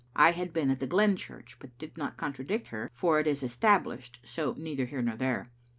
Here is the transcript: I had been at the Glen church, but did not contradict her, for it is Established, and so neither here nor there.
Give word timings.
I 0.15 0.31
had 0.31 0.51
been 0.51 0.71
at 0.71 0.79
the 0.79 0.87
Glen 0.87 1.15
church, 1.15 1.57
but 1.59 1.77
did 1.77 1.95
not 1.95 2.17
contradict 2.17 2.69
her, 2.69 2.89
for 2.91 3.19
it 3.19 3.27
is 3.27 3.43
Established, 3.43 4.17
and 4.23 4.29
so 4.29 4.55
neither 4.57 4.85
here 4.85 5.03
nor 5.03 5.15
there. 5.15 5.51